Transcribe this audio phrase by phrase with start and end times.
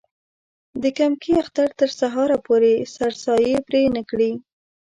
[0.81, 4.31] د کمکي اختر تر سهاره پورې سرسایې پرې نه کړي.